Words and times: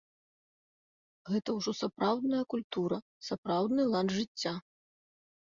Гэта 1.31 1.49
ўжо 1.57 1.71
сапраўдная 1.81 2.41
культура, 2.53 2.97
сапраўдны 3.29 3.83
лад 3.93 4.07
жыцця. 4.17 4.53